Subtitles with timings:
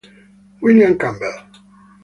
[0.63, 1.45] William Campbell